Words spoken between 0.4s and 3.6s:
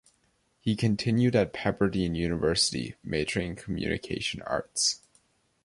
He continued at Pepperdine University, majoring in